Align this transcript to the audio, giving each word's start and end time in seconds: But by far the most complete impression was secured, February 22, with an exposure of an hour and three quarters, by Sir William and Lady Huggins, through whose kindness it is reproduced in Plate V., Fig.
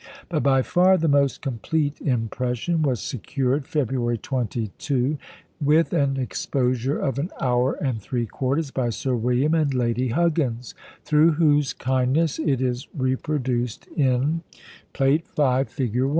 But 0.29 0.41
by 0.41 0.63
far 0.63 0.97
the 0.97 1.07
most 1.07 1.43
complete 1.43 2.01
impression 2.01 2.81
was 2.81 2.99
secured, 3.01 3.67
February 3.67 4.17
22, 4.17 5.15
with 5.63 5.93
an 5.93 6.17
exposure 6.17 6.97
of 6.97 7.19
an 7.19 7.29
hour 7.39 7.73
and 7.73 8.01
three 8.01 8.25
quarters, 8.25 8.71
by 8.71 8.89
Sir 8.89 9.13
William 9.15 9.53
and 9.53 9.71
Lady 9.75 10.07
Huggins, 10.07 10.73
through 11.05 11.33
whose 11.33 11.71
kindness 11.73 12.39
it 12.39 12.61
is 12.63 12.87
reproduced 12.97 13.85
in 13.95 14.41
Plate 14.93 15.27
V., 15.37 15.65
Fig. 15.65 16.01